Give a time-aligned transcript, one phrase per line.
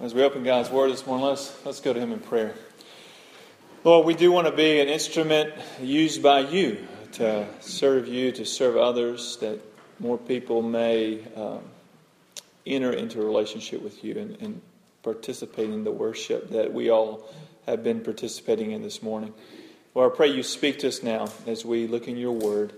[0.00, 2.54] As we open God's Word this morning, let's, let's go to Him in prayer.
[3.84, 8.46] Lord, we do want to be an instrument used by you to serve you, to
[8.46, 9.60] serve others, that
[9.98, 11.60] more people may um,
[12.64, 14.62] enter into a relationship with you and, and
[15.02, 17.28] participate in the worship that we all
[17.66, 19.34] have been participating in this morning.
[19.94, 22.72] Lord, I pray you speak to us now as we look in your Word.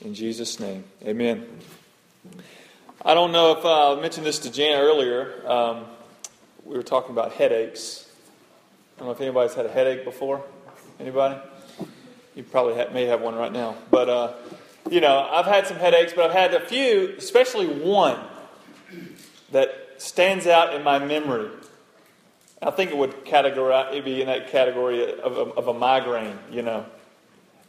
[0.00, 1.46] In Jesus' name, amen.
[3.04, 5.46] I don't know if uh, I mentioned this to Jan earlier.
[5.46, 5.84] Um,
[6.64, 8.08] we were talking about headaches.
[8.96, 10.42] I don't know if anybody's had a headache before.
[11.00, 11.40] Anybody?
[12.34, 13.76] You probably have, may have one right now.
[13.90, 14.32] But, uh,
[14.90, 18.18] you know, I've had some headaches, but I've had a few, especially one,
[19.50, 21.50] that stands out in my memory.
[22.60, 26.38] I think it would categorize, it'd be in that category of, of, of a migraine,
[26.50, 26.86] you know.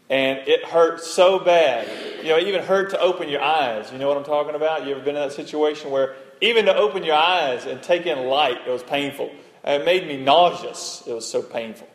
[0.09, 1.87] And it hurt so bad.
[2.21, 3.91] You know, it even hurt to open your eyes.
[3.91, 4.85] You know what I'm talking about?
[4.85, 8.27] You ever been in that situation where even to open your eyes and take in
[8.27, 9.31] light, it was painful.
[9.63, 11.03] And it made me nauseous.
[11.07, 11.87] It was so painful.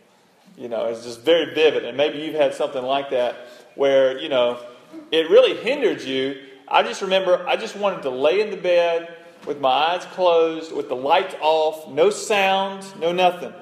[0.56, 1.84] You know, it's just very vivid.
[1.84, 3.36] And maybe you've had something like that
[3.75, 4.59] where, you know,
[5.12, 6.41] it really hindered you.
[6.66, 9.14] I just remember I just wanted to lay in the bed
[9.47, 13.53] with my eyes closed, with the lights off, no sound, no nothing,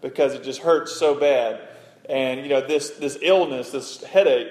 [0.00, 1.60] because it just hurt so bad.
[2.08, 4.48] And, you know, this, this illness, this headache,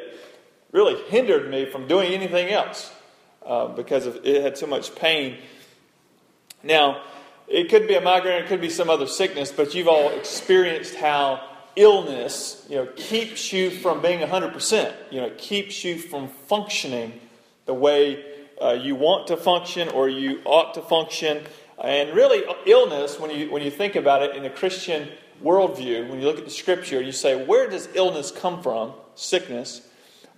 [0.71, 2.91] really hindered me from doing anything else
[3.45, 5.37] uh, because of, it had so much pain
[6.65, 7.03] now,
[7.47, 10.95] it could be a migraine, it could be some other sickness, but you've all experienced
[10.95, 14.93] how illness, you know, keeps you from being 100%.
[15.11, 17.19] You know, it keeps you from functioning
[17.65, 18.23] the way
[18.61, 21.43] uh, you want to function or you ought to function.
[21.83, 25.09] And really, illness, when you, when you think about it in a Christian
[25.43, 28.93] worldview, when you look at the scripture, you say, where does illness come from?
[29.13, 29.87] Sickness.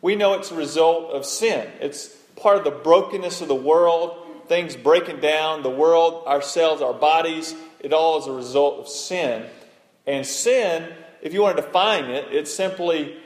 [0.01, 1.69] We know it's a result of sin.
[1.79, 6.93] It's part of the brokenness of the world things breaking down, the world, ourselves, our
[6.93, 9.45] bodies, it all is a result of sin.
[10.05, 13.17] And sin, if you want to define it, it's simply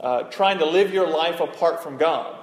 [0.00, 2.36] uh, trying to live your life apart from God.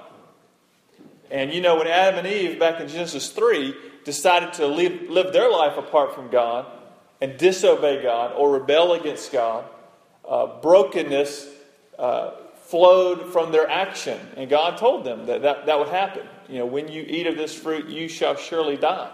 [1.30, 5.32] And you know, when Adam and Eve, back in Genesis 3, decided to live, live
[5.32, 6.66] their life apart from God
[7.20, 9.64] and disobey God or rebel against God,
[10.28, 11.48] uh, brokenness
[11.98, 12.32] uh,
[12.64, 14.18] flowed from their action.
[14.36, 16.26] And God told them that, that that would happen.
[16.52, 19.10] You know, when you eat of this fruit, you shall surely die.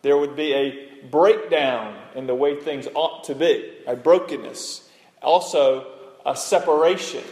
[0.00, 4.88] There would be a breakdown in the way things ought to be, a brokenness,
[5.20, 5.86] also
[6.24, 7.22] a separation.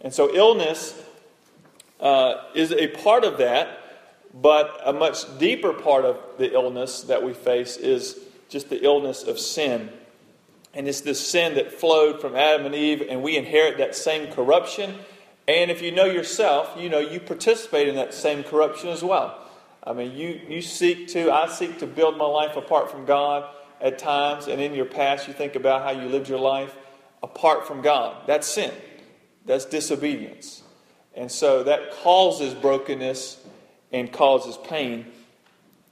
[0.00, 0.98] And so, illness
[2.00, 3.78] uh, is a part of that,
[4.32, 9.22] but a much deeper part of the illness that we face is just the illness
[9.22, 9.90] of sin.
[10.72, 14.32] And it's this sin that flowed from Adam and Eve, and we inherit that same
[14.32, 14.94] corruption
[15.46, 19.40] and if you know yourself, you know you participate in that same corruption as well.
[19.86, 23.44] I mean, you, you seek to, I seek to build my life apart from God
[23.80, 26.74] at times, and in your past, you think about how you lived your life
[27.22, 28.26] apart from God.
[28.26, 28.72] That's sin,
[29.44, 30.62] that's disobedience.
[31.14, 33.44] And so that causes brokenness
[33.92, 35.06] and causes pain.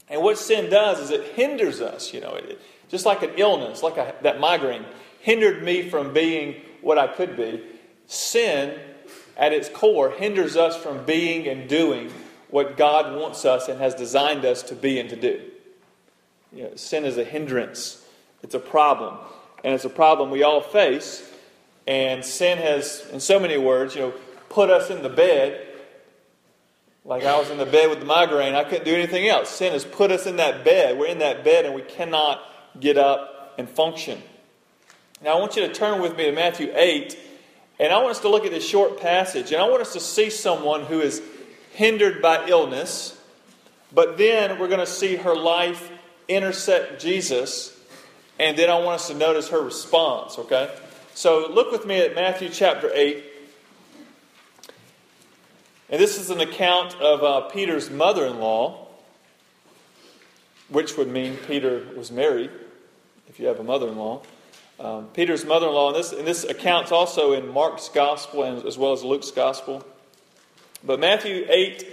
[0.08, 3.82] And what sin does is it hinders us, you know, it, just like an illness,
[3.82, 4.84] like a, that migraine
[5.20, 7.62] hindered me from being what I could be.
[8.06, 8.78] Sin
[9.36, 12.10] at its core, hinders us from being and doing
[12.50, 15.40] what God wants us and has designed us to be and to do.
[16.52, 18.06] You know, sin is a hindrance,
[18.42, 19.16] it's a problem,
[19.64, 21.28] and it's a problem we all face.
[21.86, 24.14] And sin has, in so many words, you know,
[24.50, 25.66] put us in the bed.
[27.04, 29.48] Like I was in the bed with the migraine, I couldn't do anything else.
[29.48, 30.98] Sin has put us in that bed.
[30.98, 32.40] We're in that bed and we cannot
[32.78, 34.22] get up and function.
[35.22, 37.18] Now I want you to turn with me to Matthew 8
[37.82, 39.98] and I want us to look at this short passage, and I want us to
[40.00, 41.20] see someone who is
[41.72, 43.20] hindered by illness,
[43.92, 45.90] but then we're going to see her life
[46.28, 47.76] intersect Jesus,
[48.38, 50.72] and then I want us to notice her response, okay?
[51.14, 53.24] So look with me at Matthew chapter 8.
[55.90, 58.86] And this is an account of uh, Peter's mother in law,
[60.68, 62.52] which would mean Peter was married,
[63.28, 64.22] if you have a mother in law.
[64.82, 68.66] Um, Peter's mother in law, and this, and this account's also in Mark's gospel and,
[68.66, 69.86] as well as Luke's gospel.
[70.82, 71.86] But Matthew 8,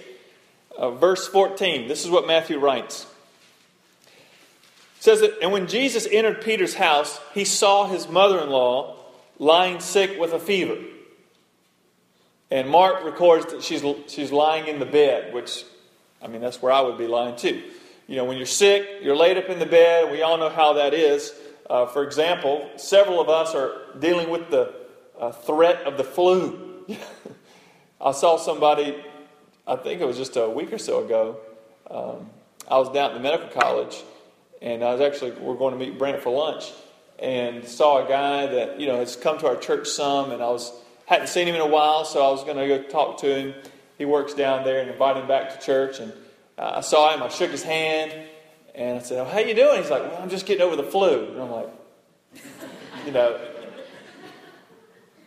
[0.76, 3.06] uh, verse 14, this is what Matthew writes.
[4.98, 8.96] It says that, and when Jesus entered Peter's house, he saw his mother in law
[9.38, 10.78] lying sick with a fever.
[12.50, 15.64] And Mark records that she's, she's lying in the bed, which,
[16.24, 17.62] I mean, that's where I would be lying too.
[18.08, 20.12] You know, when you're sick, you're laid up in the bed.
[20.12, 21.32] We all know how that is.
[21.70, 24.74] Uh, for example, several of us are dealing with the
[25.20, 26.86] uh, threat of the flu.
[28.02, 29.04] I saw somebody,
[29.68, 31.38] I think it was just a week or so ago.
[31.92, 32.30] Um,
[32.68, 34.04] I was down at the medical college,
[34.62, 36.72] and I was actually we're going to meet Brent for lunch,
[37.20, 40.50] and saw a guy that you know has come to our church some, and I
[40.50, 40.72] was
[41.06, 43.54] hadn't seen him in a while, so I was going to go talk to him.
[43.98, 46.14] He works down there, and invite him back to church, and
[46.58, 47.24] uh, I saw him.
[47.24, 48.14] I shook his hand,
[48.76, 50.84] and I said, oh, "How you doing?" He's like, "Well, I'm just getting over the
[50.84, 51.70] flu," and I'm like,
[53.06, 53.40] you know.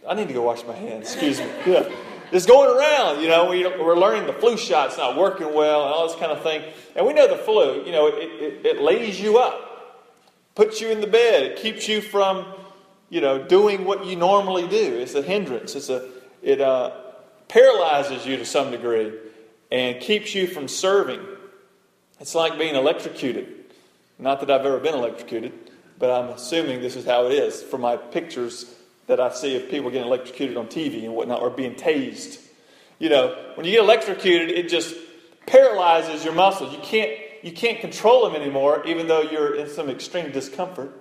[0.08, 1.12] I need to go wash my hands.
[1.12, 1.46] Excuse me.
[1.66, 1.88] Yeah.
[2.32, 3.50] It's going around, you know.
[3.50, 6.62] We, are learning the flu shot's not working well and all this kind of thing.
[6.96, 10.08] And we know the flu, you know, it, it, it lays you up,
[10.54, 12.46] puts you in the bed, it keeps you from,
[13.10, 14.96] you know, doing what you normally do.
[14.98, 15.74] It's a hindrance.
[15.74, 16.08] It's a,
[16.42, 16.92] it uh,
[17.48, 19.12] paralyzes you to some degree
[19.70, 21.20] and keeps you from serving.
[22.22, 23.48] It's like being electrocuted.
[24.16, 25.52] Not that I've ever been electrocuted,
[25.98, 28.72] but I'm assuming this is how it is from my pictures
[29.08, 32.40] that I see of people getting electrocuted on TV and whatnot, or being tased.
[33.00, 34.94] You know, when you get electrocuted, it just
[35.46, 36.72] paralyzes your muscles.
[36.72, 37.10] You can't,
[37.42, 40.96] you can't control them anymore, even though you're in some extreme discomfort.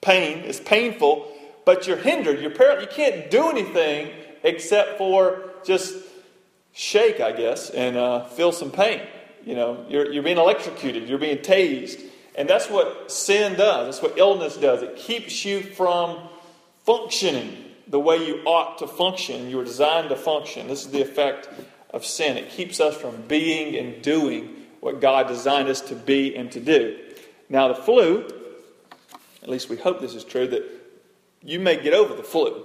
[0.00, 1.30] Pain is painful,
[1.66, 2.40] but you're hindered.
[2.40, 4.10] You're par- you can't do anything
[4.42, 5.94] except for just
[6.72, 9.02] shake, I guess, and uh, feel some pain.
[9.46, 12.02] You know, you're, you're being electrocuted, you're being tased.
[12.34, 13.86] And that's what sin does.
[13.86, 14.82] That's what illness does.
[14.82, 16.18] It keeps you from
[16.84, 19.48] functioning the way you ought to function.
[19.48, 20.66] You were designed to function.
[20.66, 21.48] This is the effect
[21.90, 22.36] of sin.
[22.36, 26.60] It keeps us from being and doing what God designed us to be and to
[26.60, 26.98] do.
[27.48, 28.28] Now, the flu,
[29.42, 30.64] at least we hope this is true, that
[31.42, 32.64] you may get over the flu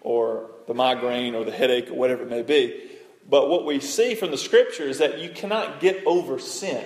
[0.00, 2.90] or the migraine or the headache or whatever it may be.
[3.28, 6.84] But what we see from the scripture is that you cannot get over sin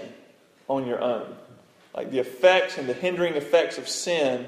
[0.69, 1.35] on your own.
[1.95, 4.47] Like the effects and the hindering effects of sin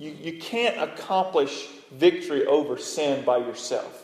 [0.00, 4.02] you, you can't accomplish victory over sin by yourself.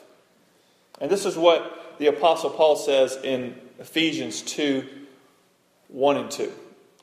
[1.00, 4.86] And this is what the Apostle Paul says in Ephesians 2
[5.88, 6.52] 1 and 2.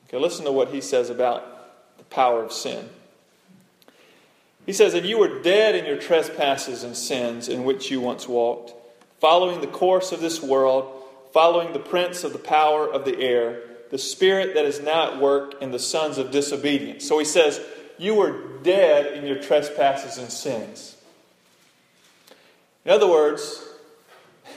[0.06, 2.88] Okay, listen to what he says about the power of sin.
[4.64, 8.28] He says, And you were dead in your trespasses and sins in which you once
[8.28, 8.74] walked,
[9.24, 13.58] following the course of this world, following the prince of the power of the air,
[13.90, 17.08] the spirit that is now at work in the sons of disobedience.
[17.08, 17.58] So he says,
[17.96, 20.94] You were dead in your trespasses and sins.
[22.84, 23.66] In other words,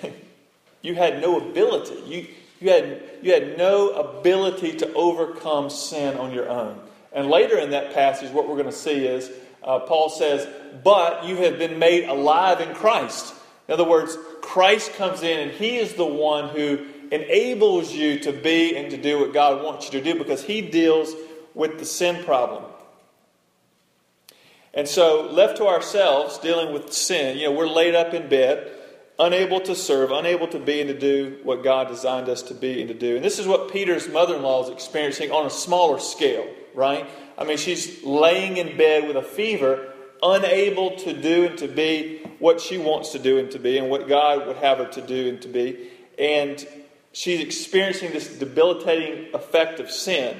[0.81, 2.03] you had no ability.
[2.05, 2.27] You,
[2.59, 6.77] you, had, you had no ability to overcome sin on your own.
[7.13, 9.31] And later in that passage, what we're going to see is
[9.63, 10.45] uh, Paul says,
[10.83, 13.33] But you have been made alive in Christ.
[13.67, 18.31] In other words, Christ comes in and he is the one who enables you to
[18.31, 21.13] be and to do what God wants you to do because he deals
[21.53, 22.63] with the sin problem.
[24.73, 28.71] And so, left to ourselves, dealing with sin, you know, we're laid up in bed,
[29.17, 32.81] unable to serve, unable to be and to do what God designed us to be
[32.81, 33.15] and to do.
[33.15, 37.09] And this is what Peter's mother in law is experiencing on a smaller scale, right?
[37.37, 42.19] I mean, she's laying in bed with a fever, unable to do and to be
[42.39, 45.01] what she wants to do and to be, and what God would have her to
[45.01, 45.89] do and to be.
[46.17, 46.65] And
[47.11, 50.37] she's experiencing this debilitating effect of sin,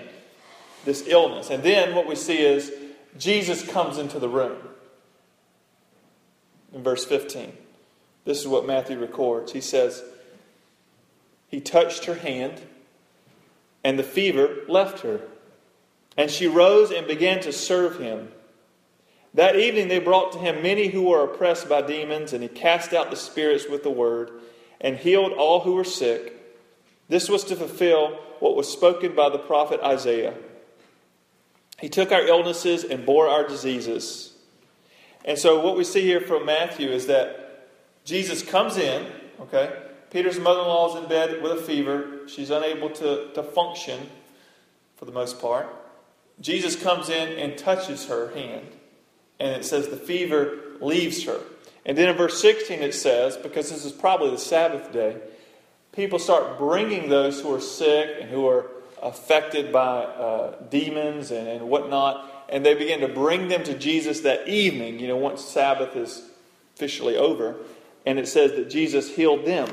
[0.86, 1.50] this illness.
[1.50, 2.72] And then what we see is
[3.18, 4.58] Jesus comes into the room.
[6.74, 7.54] In verse 15,
[8.26, 9.54] this is what Matthew records.
[9.54, 10.04] He says,
[11.48, 12.62] He touched her hand,
[13.84, 15.22] and the fever left her.
[16.18, 18.30] And she rose and began to serve him.
[19.38, 22.92] That evening they brought to him many who were oppressed by demons, and he cast
[22.92, 24.32] out the spirits with the word
[24.82, 26.34] and healed all who were sick.
[27.08, 30.34] This was to fulfill what was spoken by the prophet Isaiah.
[31.80, 34.34] He took our illnesses and bore our diseases.
[35.24, 37.70] And so, what we see here from Matthew is that
[38.06, 39.06] Jesus comes in,
[39.40, 39.72] okay?
[40.10, 42.28] Peter's mother in law is in bed with a fever.
[42.28, 44.10] She's unable to, to function
[44.96, 45.68] for the most part.
[46.42, 48.77] Jesus comes in and touches her hand.
[49.40, 51.40] And it says the fever leaves her.
[51.86, 55.18] And then in verse 16 it says, because this is probably the Sabbath day,
[55.94, 58.68] people start bringing those who are sick and who are
[59.02, 64.22] affected by uh, demons and, and whatnot, and they begin to bring them to Jesus
[64.22, 66.30] that evening, you know, once Sabbath is
[66.76, 67.56] officially over,
[68.06, 69.68] and it says that Jesus healed them.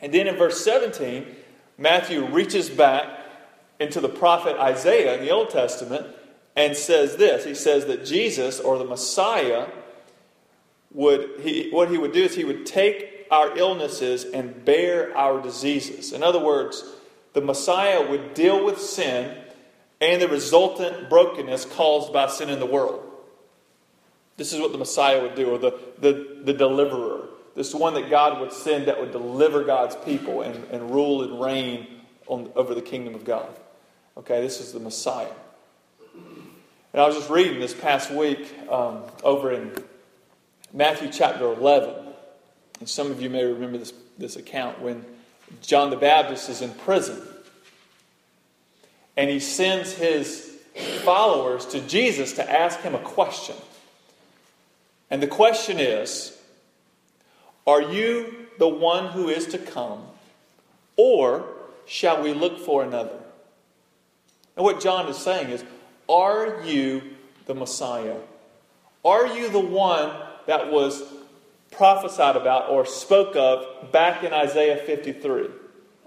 [0.00, 1.26] And then in verse 17,
[1.78, 3.06] Matthew reaches back
[3.78, 6.06] into the prophet Isaiah in the Old Testament
[6.56, 7.44] and says this.
[7.44, 9.68] He says that Jesus, or the Messiah,
[10.92, 15.40] would he, what he would do is he would take our illnesses and bear our
[15.40, 16.12] diseases.
[16.12, 16.84] In other words,
[17.32, 19.36] the Messiah would deal with sin
[20.00, 23.06] and the resultant brokenness caused by sin in the world.
[24.36, 27.28] This is what the Messiah would do, or the, the, the deliverer.
[27.54, 31.40] This one that God would send that would deliver God's people and, and rule and
[31.40, 31.86] reign
[32.26, 33.54] on, over the kingdom of God.
[34.16, 35.32] Okay, this is the Messiah.
[36.92, 39.72] And I was just reading this past week um, over in
[40.72, 41.94] Matthew chapter 11.
[42.80, 45.04] And some of you may remember this, this account when
[45.62, 47.22] John the Baptist is in prison.
[49.16, 50.56] And he sends his
[51.04, 53.56] followers to Jesus to ask him a question.
[55.10, 56.36] And the question is
[57.68, 60.02] Are you the one who is to come,
[60.96, 61.44] or
[61.86, 63.18] shall we look for another?
[64.56, 65.64] And what John is saying is
[66.10, 67.02] Are you
[67.46, 68.16] the Messiah?
[69.04, 70.10] Are you the one
[70.46, 71.04] that was
[71.70, 75.46] prophesied about or spoke of back in Isaiah 53?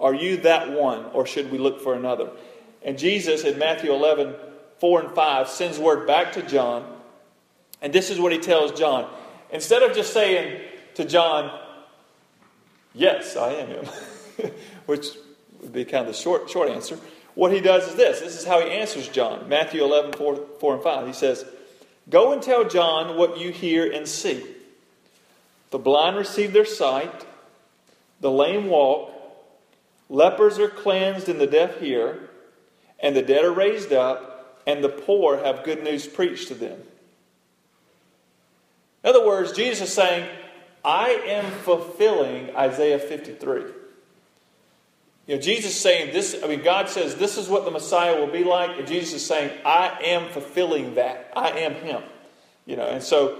[0.02, 2.32] Are you that one, or should we look for another?
[2.84, 4.36] And Jesus in Matthew 11,
[4.80, 6.86] 4 and 5 sends word back to John.
[7.82, 9.10] And this is what he tells John.
[9.52, 10.60] Instead of just saying
[10.96, 11.60] to John,
[12.94, 13.86] Yes, I am him,
[14.86, 15.08] which
[15.62, 17.00] would be kind of the short, short answer,
[17.36, 18.20] what he does is this.
[18.20, 19.50] This is how he answers John.
[19.50, 21.08] Matthew 11, 4, 4 and 5.
[21.08, 21.46] He says,
[22.10, 24.44] Go and tell John what you hear and see.
[25.72, 27.26] The blind receive their sight,
[28.20, 29.12] the lame walk,
[30.10, 32.30] lepers are cleansed, and the deaf hear,
[33.00, 36.80] and the dead are raised up, and the poor have good news preached to them.
[39.04, 40.30] In other words, Jesus is saying,
[40.86, 43.64] I am fulfilling Isaiah 53.
[45.28, 48.32] You know, Jesus saying this, I mean, God says this is what the Messiah will
[48.32, 51.32] be like, and Jesus is saying, I am fulfilling that.
[51.36, 52.04] I am Him.
[52.66, 53.40] You know, and so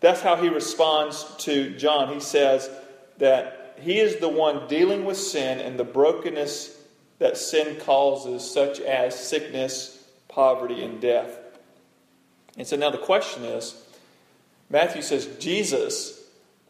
[0.00, 2.12] that's how he responds to John.
[2.12, 2.68] He says
[3.18, 6.78] that he is the one dealing with sin and the brokenness
[7.20, 11.38] that sin causes, such as sickness, poverty, and death.
[12.58, 13.82] And so now the question is
[14.68, 16.22] Matthew says Jesus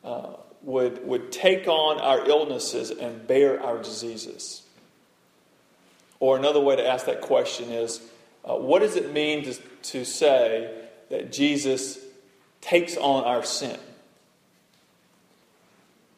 [0.05, 4.63] uh, would, would take on our illnesses and bear our diseases.
[6.21, 8.01] Or another way to ask that question is
[8.45, 10.71] uh, what does it mean to, to say
[11.11, 11.99] that Jesus
[12.65, 13.79] takes on our sin.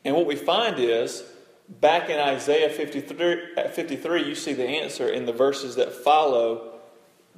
[0.04, 1.24] And what we find is,
[1.68, 6.78] back in Isaiah 53, 53, you see the answer in the verses that follow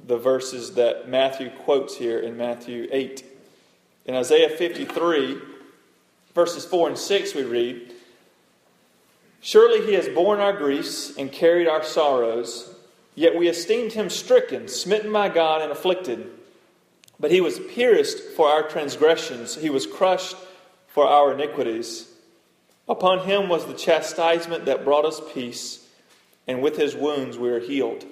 [0.05, 3.25] the verses that Matthew quotes here in Matthew 8.
[4.05, 5.37] In Isaiah 53,
[6.39, 7.93] verses 4 and 6, we read,
[9.41, 12.73] Surely he has borne our griefs and carried our sorrows,
[13.13, 16.31] yet we esteemed him stricken, smitten by God, and afflicted.
[17.19, 20.37] But he was pierced for our transgressions, he was crushed
[20.87, 22.07] for our iniquities.
[22.87, 25.85] Upon him was the chastisement that brought us peace,
[26.47, 28.05] and with his wounds we are healed.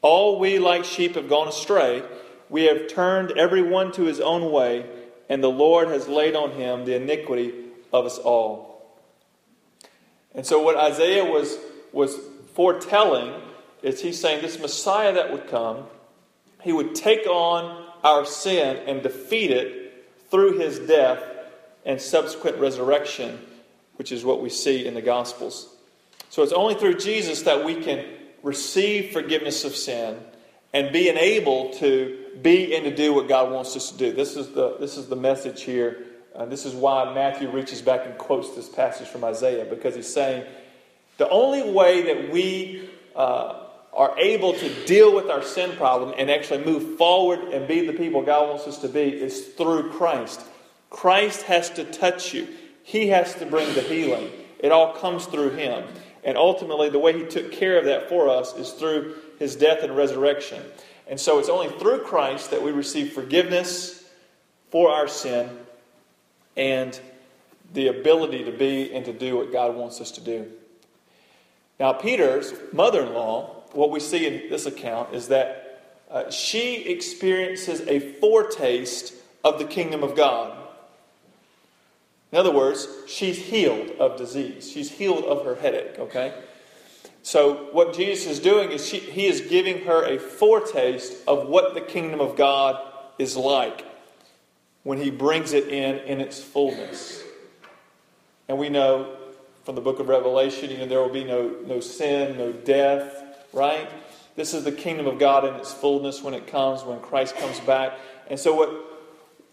[0.00, 2.02] All we like sheep have gone astray.
[2.48, 4.86] We have turned every one to his own way,
[5.30, 7.54] and the Lord has laid on him the iniquity
[7.92, 8.98] of us all.
[10.34, 11.56] And so, what Isaiah was,
[11.92, 12.18] was
[12.54, 13.40] foretelling
[13.80, 15.84] is he's saying this Messiah that would come,
[16.62, 21.22] he would take on our sin and defeat it through his death
[21.86, 23.38] and subsequent resurrection,
[23.96, 25.74] which is what we see in the Gospels.
[26.28, 28.04] So it's only through Jesus that we can
[28.42, 30.18] receive forgiveness of sin
[30.72, 34.12] and being able to be and to do what God wants us to do.
[34.12, 36.04] This is the, this is the message here.
[36.34, 40.12] Uh, this is why Matthew reaches back and quotes this passage from Isaiah, because he's
[40.12, 40.44] saying
[41.18, 46.30] the only way that we uh, are able to deal with our sin problem and
[46.30, 50.40] actually move forward and be the people God wants us to be is through Christ.
[50.88, 52.46] Christ has to touch you,
[52.84, 54.30] He has to bring the healing.
[54.60, 55.84] It all comes through Him.
[56.22, 59.82] And ultimately, the way He took care of that for us is through His death
[59.82, 60.62] and resurrection.
[61.08, 64.04] And so it's only through Christ that we receive forgiveness
[64.70, 65.50] for our sin
[66.56, 66.98] and
[67.72, 70.48] the ability to be and to do what God wants us to do.
[71.80, 75.80] Now, Peter's mother in law what we see in this account is that
[76.10, 80.56] uh, she experiences a foretaste of the kingdom of God.
[82.32, 84.70] In other words, she's healed of disease.
[84.70, 86.34] She's healed of her headache, okay?
[87.22, 91.74] So, what Jesus is doing is she, he is giving her a foretaste of what
[91.74, 92.80] the kingdom of God
[93.18, 93.84] is like
[94.82, 97.22] when he brings it in in its fullness.
[98.48, 99.16] And we know
[99.64, 103.22] from the book of Revelation, you know, there will be no, no sin, no death,
[103.52, 103.88] right?
[104.34, 107.60] This is the kingdom of God in its fullness when it comes, when Christ comes
[107.60, 107.92] back.
[108.28, 108.70] And so, what,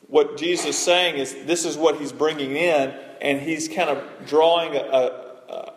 [0.07, 4.03] what Jesus is saying is this is what he's bringing in, and he's kind of
[4.25, 5.26] drawing a, a,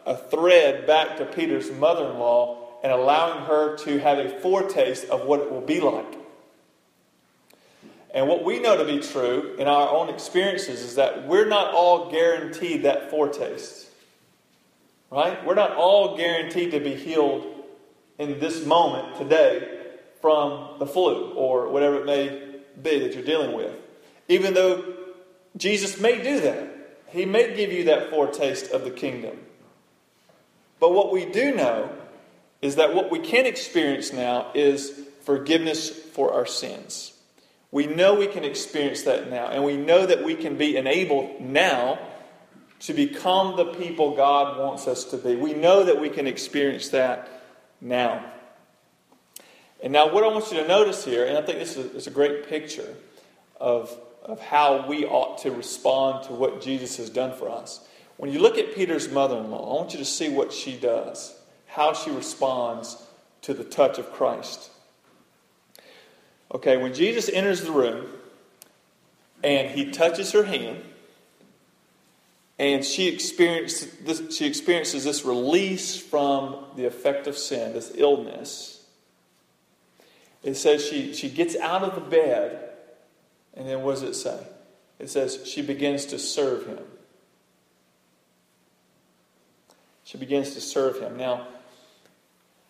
[0.07, 5.09] a thread back to Peter's mother in law and allowing her to have a foretaste
[5.09, 6.19] of what it will be like.
[8.13, 11.73] And what we know to be true in our own experiences is that we're not
[11.73, 13.89] all guaranteed that foretaste.
[15.11, 15.45] Right?
[15.45, 17.47] We're not all guaranteed to be healed
[18.19, 19.79] in this moment today
[20.21, 23.75] from the flu or whatever it may be that you're dealing with.
[24.29, 24.95] Even though
[25.57, 26.69] Jesus may do that,
[27.09, 29.39] He may give you that foretaste of the kingdom.
[30.81, 31.91] But what we do know
[32.63, 37.13] is that what we can experience now is forgiveness for our sins.
[37.71, 41.41] We know we can experience that now, and we know that we can be enabled
[41.41, 41.99] now
[42.81, 45.37] to become the people God wants us to be.
[45.37, 47.29] We know that we can experience that
[47.81, 48.25] now.
[49.83, 52.11] And now, what I want you to notice here, and I think this is, a
[52.11, 52.95] great picture
[53.59, 57.87] of, of how we ought to respond to what Jesus has done for us.
[58.21, 60.77] When you look at Peter's mother in law, I want you to see what she
[60.77, 61.35] does,
[61.67, 63.03] how she responds
[63.41, 64.69] to the touch of Christ.
[66.55, 68.09] Okay, when Jesus enters the room
[69.43, 70.83] and he touches her hand,
[72.59, 78.85] and she experiences this, she experiences this release from the effect of sin, this illness.
[80.43, 82.69] It says she, she gets out of the bed,
[83.55, 84.47] and then what does it say?
[84.99, 86.81] It says she begins to serve him.
[90.11, 91.17] She begins to serve him.
[91.17, 91.47] Now,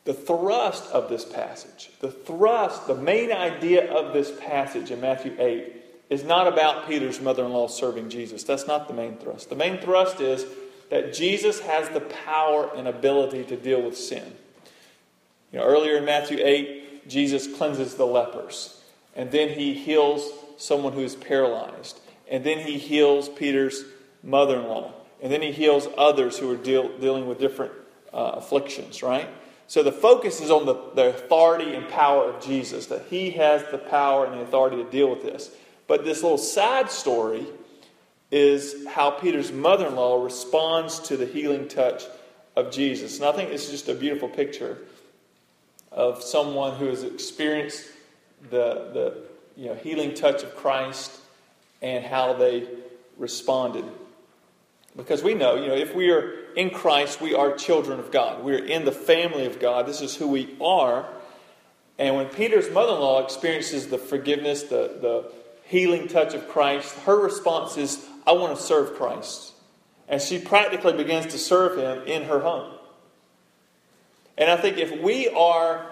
[0.04, 5.35] the thrust of this passage, the thrust, the main idea of this passage in Matthew
[5.38, 5.73] 8
[6.11, 8.44] is not about Peter's mother in law serving Jesus.
[8.44, 9.49] That's not the main thrust.
[9.49, 10.44] The main thrust is
[10.90, 14.35] that Jesus has the power and ability to deal with sin.
[15.50, 18.82] You know, earlier in Matthew 8, Jesus cleanses the lepers,
[19.16, 23.82] and then he heals someone who is paralyzed, and then he heals Peter's
[24.23, 24.92] mother in law,
[25.23, 27.73] and then he heals others who are deal, dealing with different
[28.12, 29.29] uh, afflictions, right?
[29.67, 33.62] So the focus is on the, the authority and power of Jesus, that he has
[33.71, 35.50] the power and the authority to deal with this.
[35.87, 37.47] But this little side story
[38.31, 42.05] is how Peter's mother in law responds to the healing touch
[42.57, 43.19] of Jesus.
[43.19, 44.79] And I think this is just a beautiful picture
[45.93, 47.87] of someone who has experienced
[48.50, 49.23] the, the
[49.57, 51.12] you know, healing touch of Christ
[51.83, 52.69] and how they
[53.19, 53.85] responded.
[54.96, 58.42] Because we know, you know, if we are in Christ, we are children of God.
[58.42, 59.87] We are in the family of God.
[59.87, 61.09] This is who we are.
[61.98, 65.33] And when Peter's mother in law experiences the forgiveness, the, the
[65.64, 69.53] healing touch of Christ, her response is, I want to serve Christ.
[70.09, 72.74] And she practically begins to serve him in her home.
[74.37, 75.87] And I think if we are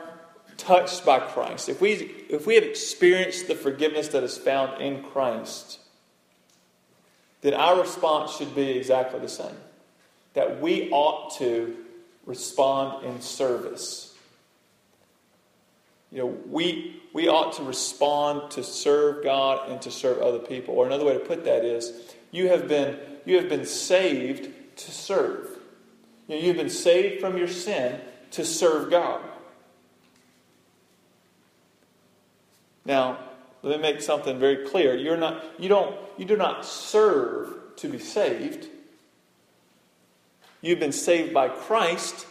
[0.57, 1.93] touched by Christ, if we,
[2.29, 5.79] if we have experienced the forgiveness that is found in Christ,
[7.41, 9.57] then our response should be exactly the same.
[10.35, 11.77] That we ought to
[12.27, 14.15] respond in service.
[16.11, 20.75] You know, we, we ought to respond to serve God and to serve other people.
[20.75, 21.93] Or another way to put that is,
[22.31, 25.49] you have been, you have been saved to serve.
[26.27, 28.01] You know, you've been saved from your sin
[28.33, 29.23] to serve God.
[32.85, 33.19] Now,
[33.63, 34.97] let me make something very clear.
[34.97, 38.69] You're not, you, don't, you do not serve to be saved.
[40.61, 42.27] You've been saved by Christ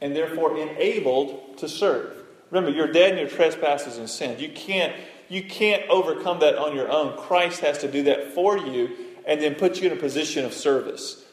[0.00, 2.16] and therefore enabled to serve.
[2.50, 4.40] Remember, you're dead in your trespasses and sins.
[4.40, 4.94] You can't,
[5.28, 7.16] you can't overcome that on your own.
[7.16, 10.52] Christ has to do that for you and then put you in a position of
[10.52, 11.24] service,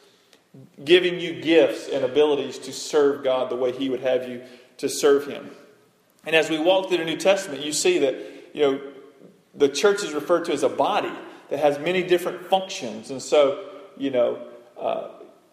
[0.84, 4.41] giving you gifts and abilities to serve God the way He would have you
[4.78, 5.52] to serve Him.
[6.26, 8.15] And as we walk through the New Testament, you see that,
[8.53, 8.81] you know,
[9.55, 11.13] the church is referred to as a body
[11.49, 13.11] that has many different functions.
[13.11, 14.47] And so, you know,
[14.79, 15.09] uh,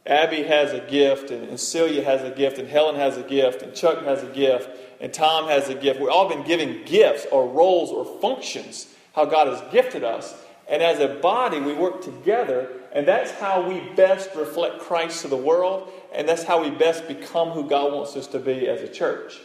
[0.06, 3.62] Abby has a gift, and, and Celia has a gift, and Helen has a gift,
[3.62, 5.98] and Chuck has a gift and Tom has a gift.
[5.98, 10.34] We've all been given gifts or roles or functions, how God has gifted us.
[10.68, 15.28] And as a body, we work together, and that's how we best reflect Christ to
[15.28, 18.82] the world, and that's how we best become who God wants us to be as
[18.82, 19.40] a church.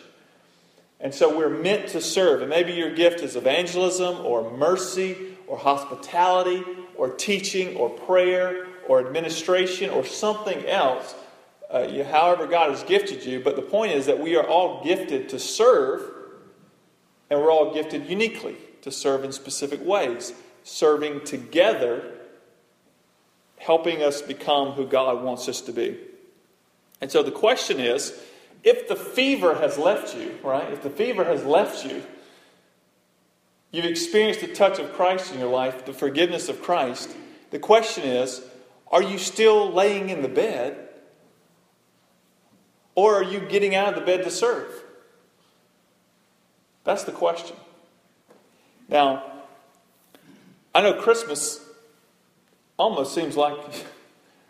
[1.05, 2.41] And so we're meant to serve.
[2.41, 5.15] And maybe your gift is evangelism or mercy
[5.45, 6.63] or hospitality
[6.95, 11.13] or teaching or prayer or administration or something else
[11.71, 13.39] uh, you, however God has gifted you.
[13.39, 16.01] But the point is that we are all gifted to serve,
[17.29, 22.13] and we're all gifted uniquely to serve in specific ways, serving together,
[23.57, 25.99] helping us become who God wants us to be.
[26.99, 28.19] And so the question is
[28.65, 30.73] if the fever has left you, right?
[30.73, 32.03] If the fever has left you,
[33.71, 37.15] you've experienced the touch of Christ in your life, the forgiveness of Christ.
[37.51, 38.41] The question is,
[38.91, 40.89] are you still laying in the bed
[42.95, 44.71] or are you getting out of the bed to serve?
[46.83, 47.55] That's the question.
[48.89, 49.31] Now,
[50.73, 51.63] I know Christmas
[52.77, 53.57] almost seems like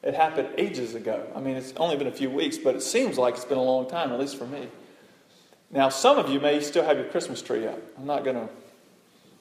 [0.06, 1.28] it happened ages ago.
[1.36, 3.64] I mean, it's only been a few weeks, but it seems like it's been a
[3.64, 4.68] long time, at least for me.
[5.72, 7.80] Now, some of you may still have your Christmas tree up.
[7.98, 8.48] I'm not going to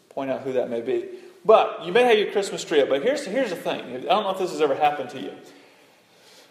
[0.08, 1.06] point out who that may be.
[1.44, 2.88] But you may have your Christmas tree up.
[2.88, 5.32] But here's, here's the thing I don't know if this has ever happened to you.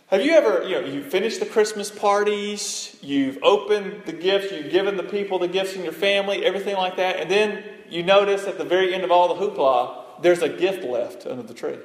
[0.07, 4.71] Have you ever, you know, you finished the Christmas parties, you've opened the gifts, you've
[4.71, 8.45] given the people the gifts in your family, everything like that, and then you notice
[8.45, 11.77] at the very end of all the hoopla, there's a gift left under the tree.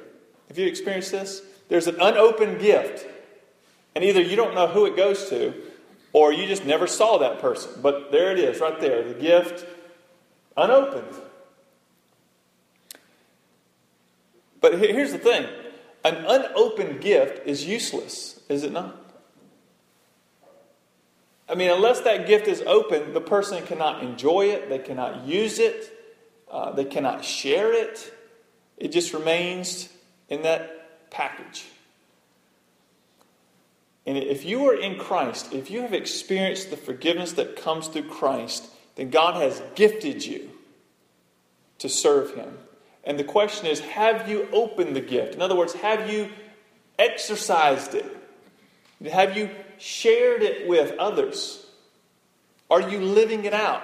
[0.47, 1.41] Have you experienced this?
[1.69, 3.07] There's an unopened gift.
[3.95, 5.53] And either you don't know who it goes to,
[6.11, 7.81] or you just never saw that person.
[7.81, 9.03] But there it is, right there.
[9.03, 9.65] The gift
[10.57, 11.15] unopened.
[14.61, 15.47] But here's the thing
[16.03, 18.95] an unopened gift is useless, is it not?
[21.47, 25.57] I mean, unless that gift is open, the person cannot enjoy it, they cannot use
[25.57, 25.91] it,
[26.51, 28.13] uh, they cannot share it.
[28.77, 29.89] It just remains
[30.29, 30.78] in that
[31.11, 31.65] package.
[34.05, 38.09] And if you are in Christ, if you have experienced the forgiveness that comes through
[38.09, 40.49] Christ, then God has gifted you
[41.79, 42.57] to serve Him.
[43.03, 45.35] And the question is have you opened the gift?
[45.35, 46.29] In other words, have you
[46.97, 48.17] exercised it?
[49.11, 51.65] Have you shared it with others?
[52.69, 53.83] Are you living it out?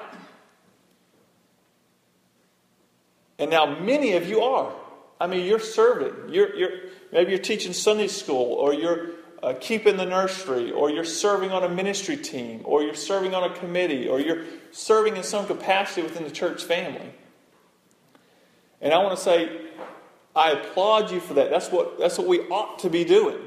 [3.40, 4.74] And now many of you are.
[5.20, 6.34] I mean, you're serving.
[6.34, 6.72] You're, you're,
[7.16, 11.64] maybe you're teaching Sunday school, or you're uh, keeping the nursery, or you're serving on
[11.64, 16.04] a ministry team, or you're serving on a committee, or you're serving in some capacity
[16.04, 17.14] within the church family.
[18.82, 19.50] And I want to say,
[20.36, 21.50] I applaud you for that.
[21.50, 23.40] That's what, that's what we ought to be doing.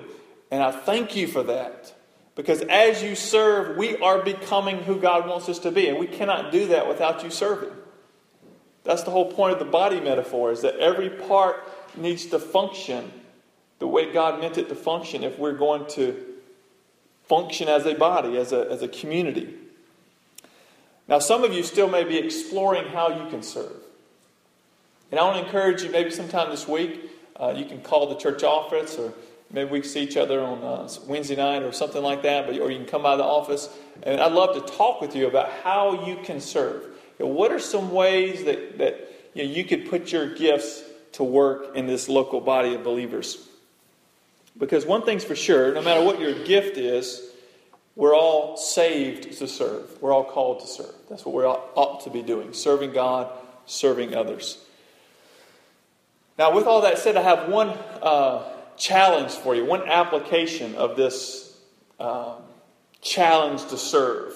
[0.51, 1.95] And I thank you for that.
[2.35, 5.89] Because as you serve, we are becoming who God wants us to be.
[5.89, 7.73] And we cannot do that without you serving.
[8.85, 11.57] That's the whole point of the body metaphor, is that every part
[11.97, 13.13] needs to function
[13.79, 16.25] the way God meant it to function if we're going to
[17.27, 19.55] function as a body, as a, as a community.
[21.07, 23.77] Now, some of you still may be exploring how you can serve.
[25.11, 28.17] And I want to encourage you, maybe sometime this week, uh, you can call the
[28.17, 29.15] church office, or
[29.51, 32.59] maybe we can see each other on uh, Wednesday night or something like that, but,
[32.59, 33.71] or you can come by the office.
[34.03, 36.83] And I'd love to talk with you about how you can serve.
[37.19, 40.83] You know, what are some ways that, that you, know, you could put your gifts
[41.13, 43.49] to work in this local body of believers?
[44.59, 47.23] Because one thing's for sure, no matter what your gift is,
[47.95, 50.01] we're all saved to serve.
[50.01, 50.95] We're all called to serve.
[51.09, 53.31] That's what we ought to be doing serving God,
[53.67, 54.59] serving others.
[56.39, 58.45] Now, with all that said, I have one uh,
[58.77, 61.57] challenge for you, one application of this
[61.99, 62.37] um,
[63.01, 64.33] challenge to serve.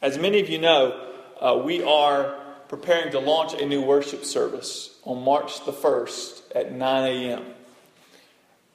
[0.00, 1.04] As many of you know,
[1.40, 2.38] uh, we are
[2.68, 7.55] preparing to launch a new worship service on March the 1st at 9 a.m.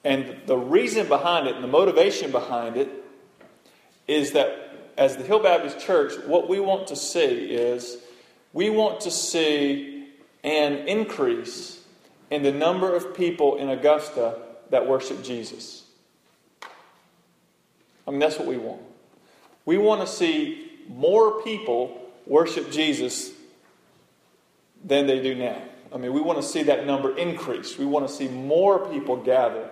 [0.04, 2.90] And the reason behind it and the motivation behind it
[4.08, 4.58] is that
[4.96, 7.98] as the Hill Baptist Church, what we want to see is
[8.52, 10.08] we want to see
[10.42, 11.80] an increase
[12.30, 14.38] in the number of people in Augusta
[14.70, 15.84] that worship Jesus.
[18.06, 18.82] I mean, that's what we want.
[19.64, 23.30] We want to see more people worship Jesus
[24.84, 25.62] than they do now.
[25.94, 27.78] I mean, we want to see that number increase.
[27.78, 29.68] We want to see more people gather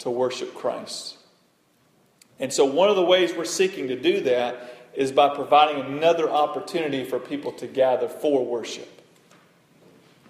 [0.00, 1.16] to worship Christ.
[2.38, 6.28] And so, one of the ways we're seeking to do that is by providing another
[6.28, 8.88] opportunity for people to gather for worship.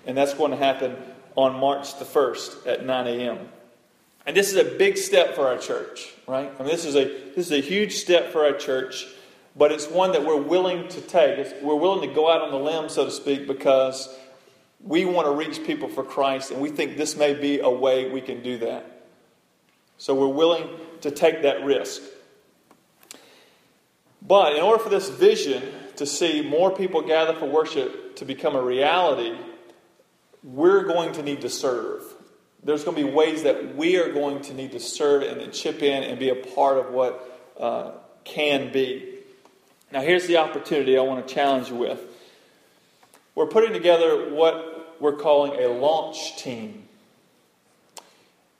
[0.06, 0.96] And that's going to happen
[1.36, 3.38] on March the 1st at 9 a.m.
[4.26, 6.52] And this is a big step for our church, right?
[6.58, 9.06] I mean, this is a, this is a huge step for our church,
[9.56, 11.38] but it's one that we're willing to take.
[11.38, 14.14] It's, we're willing to go out on the limb, so to speak, because
[14.82, 18.10] we want to reach people for Christ, and we think this may be a way
[18.10, 18.89] we can do that.
[20.00, 20.66] So we're willing
[21.02, 22.00] to take that risk.
[24.22, 25.62] But in order for this vision
[25.96, 29.36] to see more people gather for worship to become a reality,
[30.42, 32.02] we're going to need to serve.
[32.64, 35.82] There's going to be ways that we are going to need to serve and chip
[35.82, 37.90] in and be a part of what uh,
[38.24, 39.18] can be.
[39.92, 42.00] Now, here's the opportunity I want to challenge you with.
[43.34, 46.86] We're putting together what we're calling a launch team.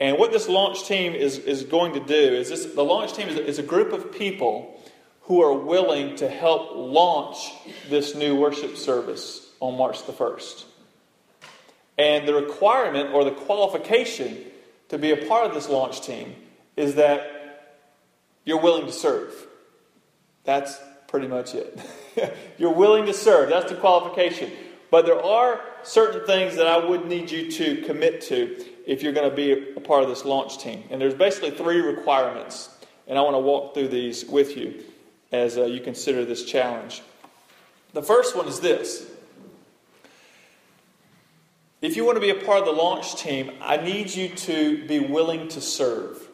[0.00, 3.28] And what this launch team is, is going to do is this, the launch team
[3.28, 4.80] is, is a group of people
[5.22, 7.52] who are willing to help launch
[7.88, 10.64] this new worship service on March the 1st.
[11.98, 14.38] And the requirement or the qualification
[14.88, 16.34] to be a part of this launch team
[16.76, 17.76] is that
[18.44, 19.34] you're willing to serve.
[20.44, 21.78] That's pretty much it.
[22.58, 23.50] you're willing to serve.
[23.50, 24.50] That's the qualification.
[24.90, 29.12] But there are certain things that I would need you to commit to if you're
[29.12, 30.84] going to be a part of this launch team.
[30.90, 32.68] And there's basically three requirements.
[33.06, 34.82] And I want to walk through these with you
[35.32, 37.02] as uh, you consider this challenge.
[37.92, 39.10] The first one is this.
[41.80, 44.86] If you want to be a part of the launch team, I need you to
[44.86, 46.28] be willing to serve.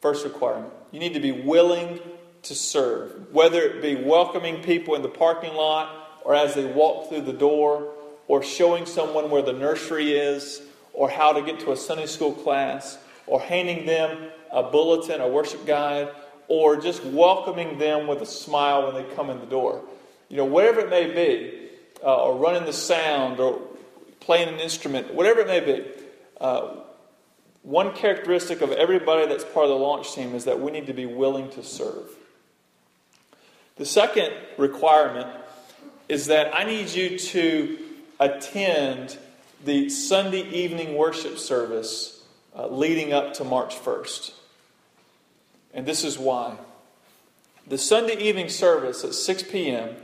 [0.00, 0.72] First requirement.
[0.92, 2.00] You need to be willing
[2.42, 7.08] to serve, whether it be welcoming people in the parking lot or as they walk
[7.08, 7.94] through the door,
[8.26, 10.60] or showing someone where the nursery is,
[10.98, 14.18] or how to get to a Sunday school class, or handing them
[14.50, 16.08] a bulletin, a worship guide,
[16.48, 19.80] or just welcoming them with a smile when they come in the door.
[20.28, 21.68] You know, whatever it may be,
[22.02, 23.62] uh, or running the sound, or
[24.18, 25.84] playing an instrument, whatever it may be.
[26.40, 26.80] Uh,
[27.62, 30.92] one characteristic of everybody that's part of the launch team is that we need to
[30.92, 32.10] be willing to serve.
[33.76, 35.28] The second requirement
[36.08, 37.78] is that I need you to
[38.18, 39.16] attend
[39.64, 42.22] the Sunday evening worship service
[42.56, 44.32] uh, leading up to March 1st.
[45.74, 46.56] And this is why.
[47.66, 49.94] The Sunday evening service at 6 p.m.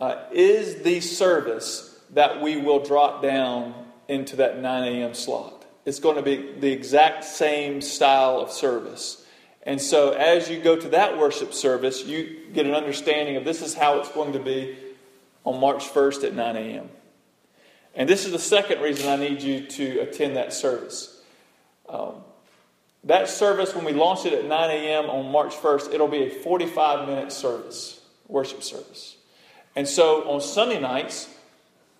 [0.00, 3.74] Uh, is the service that we will drop down
[4.08, 5.14] into that 9 a.m.
[5.14, 5.64] slot.
[5.84, 9.24] It's going to be the exact same style of service.
[9.62, 13.62] And so, as you go to that worship service, you get an understanding of this
[13.62, 14.76] is how it's going to be
[15.44, 16.88] on March 1st at 9 a.m.
[17.94, 21.20] And this is the second reason I need you to attend that service.
[21.88, 22.16] Um,
[23.04, 25.10] that service, when we launch it at 9 a.m.
[25.10, 29.16] on March 1st, it'll be a 45 minute service, worship service.
[29.74, 31.28] And so on Sunday nights,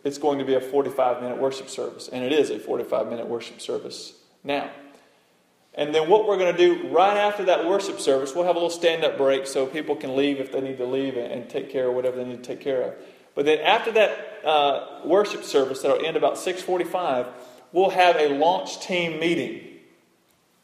[0.05, 2.09] it's going to be a 45 minute worship service.
[2.09, 4.13] And it is a 45 minute worship service
[4.45, 4.71] now.
[5.75, 8.59] And then what we're going to do right after that worship service, we'll have a
[8.59, 11.71] little stand up break so people can leave if they need to leave and, take
[11.71, 12.95] care of whatever they need to take care of.
[13.35, 17.27] But then after that uh, worship service that'll end about 6:45,
[17.73, 19.67] we'll have a launch team meeting.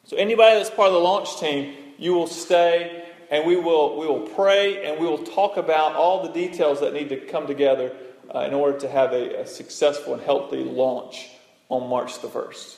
[0.05, 4.07] So anybody that's part of the launch team, you will stay and we will we
[4.07, 7.94] will pray and we will talk about all the details that need to come together
[8.35, 11.31] uh, in order to have a, a successful and healthy launch
[11.68, 12.76] on March the 1st.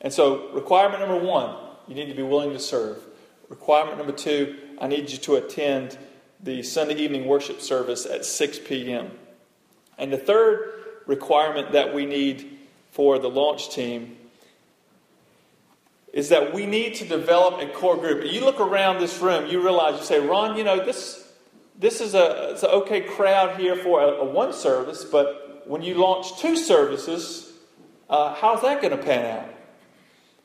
[0.00, 1.54] And so, requirement number one,
[1.86, 2.98] you need to be willing to serve.
[3.48, 5.98] Requirement number two, I need you to attend
[6.42, 9.10] the Sunday evening worship service at 6 p.m.
[9.98, 10.72] And the third
[11.06, 12.58] requirement that we need
[12.92, 14.16] for the launch team
[16.12, 18.24] is that we need to develop a core group.
[18.24, 21.30] You look around this room, you realize, you say, Ron, you know, this,
[21.78, 25.82] this is a, it's an okay crowd here for a, a one service, but when
[25.82, 27.52] you launch two services,
[28.08, 29.54] uh, how's that going to pan out?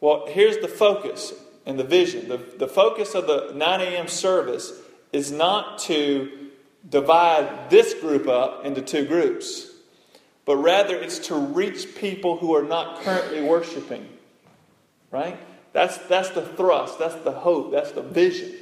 [0.02, 1.34] Well, here's the focus
[1.66, 2.28] and the vision.
[2.28, 4.08] The, the focus of the 9 a.m.
[4.08, 4.72] service
[5.16, 6.30] is not to
[6.88, 9.72] divide this group up into two groups,
[10.44, 14.06] but rather it's to reach people who are not currently worshiping.
[15.12, 15.40] Right?
[15.72, 18.54] That's, that's the thrust, that's the hope, that's the vision.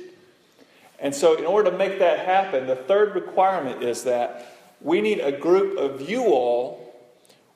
[1.00, 5.22] And so, in order to make that happen, the third requirement is that we need
[5.22, 6.94] a group of you all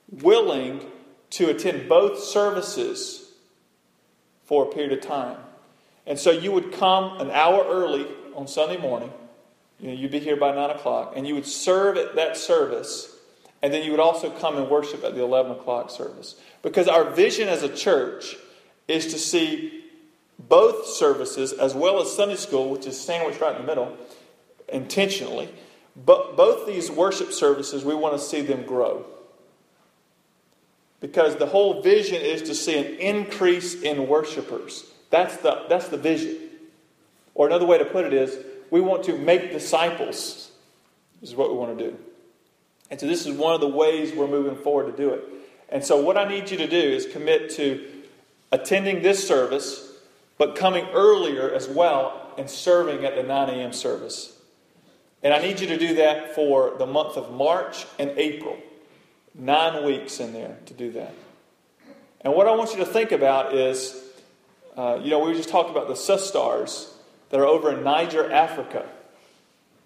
[0.10, 0.82] willing
[1.30, 3.32] to attend both services
[4.46, 5.38] for a period of time.
[6.08, 9.12] And so you would come an hour early on Sunday morning.
[9.80, 13.16] You know, you'd be here by 9 o'clock, and you would serve at that service,
[13.62, 16.36] and then you would also come and worship at the 11 o'clock service.
[16.62, 18.38] Because our vision as a church
[18.88, 19.84] is to see
[20.40, 23.98] both services, as well as Sunday school, which is sandwiched right in the middle,
[24.70, 25.50] intentionally.
[25.96, 29.06] But both these worship services, we want to see them grow.
[31.00, 34.86] Because the whole vision is to see an increase in worshipers.
[35.10, 36.47] That's the, that's the vision.
[37.38, 38.36] Or another way to put it is,
[38.72, 40.50] we want to make disciples,
[41.22, 41.98] is what we want to do.
[42.90, 45.24] And so this is one of the ways we're moving forward to do it.
[45.70, 47.88] And so what I need you to do is commit to
[48.52, 49.94] attending this service,
[50.40, 53.72] but coming earlier as well and serving at the 9 a.m.
[53.72, 54.36] service.
[55.22, 58.58] And I need you to do that for the month of March and April.
[59.36, 61.14] Nine weeks in there to do that.
[62.22, 63.96] And what I want you to think about is,
[64.76, 66.96] uh, you know, we just talked about the sisters
[67.30, 68.86] that are over in Niger, Africa,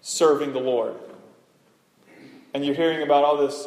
[0.00, 0.94] serving the Lord.
[2.54, 3.66] And you're hearing about all this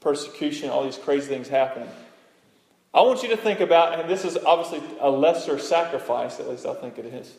[0.00, 1.88] persecution, all these crazy things happening.
[2.94, 6.64] I want you to think about, and this is obviously a lesser sacrifice, at least
[6.64, 7.34] I think it is,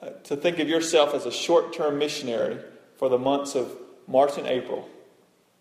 [0.00, 2.58] uh, to think of yourself as a short term missionary
[2.96, 3.70] for the months of
[4.08, 4.88] March and April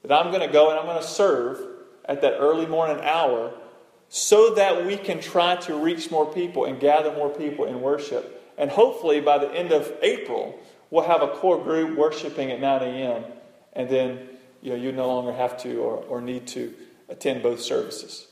[0.03, 1.59] that I'm going to go and I'm going to serve
[2.05, 3.53] at that early morning hour
[4.09, 8.40] so that we can try to reach more people and gather more people in worship.
[8.57, 10.59] And hopefully by the end of April,
[10.89, 13.23] we'll have a core group worshiping at 9 a.m.
[13.73, 14.29] And then
[14.61, 16.73] you know you no longer have to or, or need to
[17.09, 18.27] attend both services.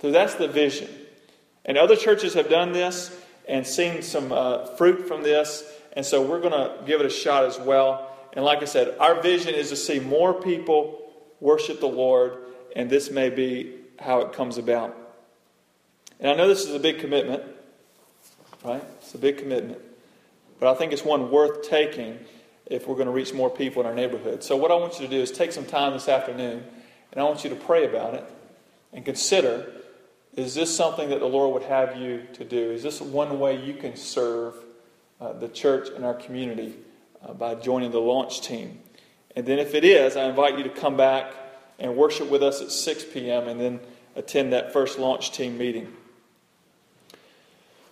[0.00, 0.88] So that's the vision.
[1.64, 3.14] And other churches have done this
[3.48, 5.64] and seen some uh, fruit from this.
[5.92, 8.10] And so we're going to give it a shot as well.
[8.32, 12.38] And like I said, our vision is to see more people worship the Lord,
[12.76, 14.96] and this may be how it comes about.
[16.20, 17.42] And I know this is a big commitment,
[18.64, 18.84] right?
[18.98, 19.80] It's a big commitment.
[20.58, 22.18] But I think it's one worth taking
[22.66, 24.42] if we're going to reach more people in our neighborhood.
[24.42, 26.64] So, what I want you to do is take some time this afternoon,
[27.12, 28.24] and I want you to pray about it
[28.92, 29.72] and consider
[30.34, 32.70] is this something that the Lord would have you to do?
[32.70, 34.54] Is this one way you can serve
[35.20, 36.76] uh, the church and our community
[37.26, 38.78] uh, by joining the launch team?
[39.34, 41.32] And then, if it is, I invite you to come back
[41.78, 43.48] and worship with us at 6 p.m.
[43.48, 43.80] and then
[44.14, 45.92] attend that first launch team meeting.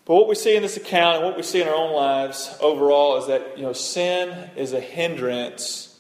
[0.07, 2.57] But what we see in this account and what we see in our own lives
[2.61, 5.99] overall is that you know sin is a hindrance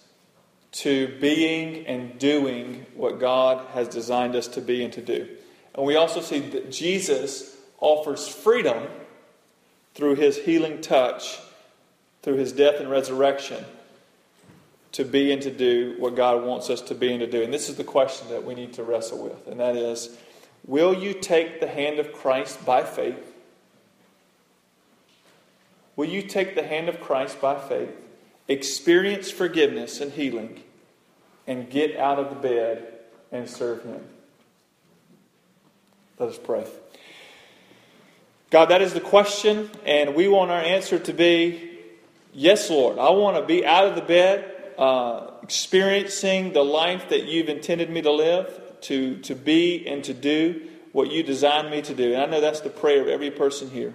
[0.70, 5.28] to being and doing what God has designed us to be and to do.
[5.74, 8.86] And we also see that Jesus offers freedom
[9.94, 11.38] through his healing touch,
[12.22, 13.64] through his death and resurrection,
[14.92, 17.42] to be and to do what God wants us to be and to do.
[17.42, 20.16] And this is the question that we need to wrestle with, and that is
[20.64, 23.32] will you take the hand of Christ by faith?
[25.96, 27.90] Will you take the hand of Christ by faith,
[28.46, 30.62] experience forgiveness and healing,
[31.46, 32.92] and get out of the bed
[33.32, 34.04] and serve Him?
[36.18, 36.66] Let us pray.
[38.50, 41.78] God, that is the question, and we want our answer to be
[42.32, 42.98] yes, Lord.
[42.98, 47.90] I want to be out of the bed, uh, experiencing the life that you've intended
[47.90, 52.12] me to live, to, to be and to do what you designed me to do.
[52.12, 53.94] And I know that's the prayer of every person here.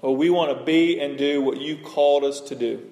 [0.00, 2.88] Well, we want to be and do what you called us to do.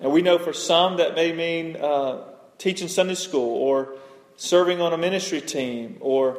[0.00, 2.24] And we know for some that may mean uh,
[2.56, 3.96] teaching Sunday school or
[4.36, 6.38] serving on a ministry team or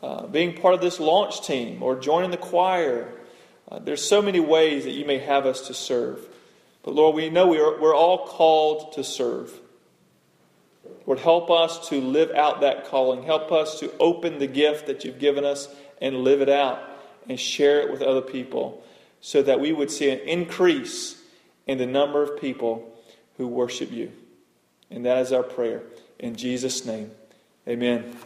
[0.00, 3.12] uh, being part of this launch team or joining the choir.
[3.68, 6.20] Uh, there's so many ways that you may have us to serve.
[6.84, 9.52] But Lord, we know we are, we're all called to serve.
[11.04, 13.24] Lord, help us to live out that calling.
[13.24, 15.68] Help us to open the gift that you've given us
[16.00, 16.91] and live it out
[17.28, 18.82] and share it with other people
[19.20, 21.22] so that we would see an increase
[21.66, 22.92] in the number of people
[23.36, 24.10] who worship you.
[24.90, 25.82] And that is our prayer.
[26.18, 27.10] In Jesus' name,
[27.66, 28.16] amen.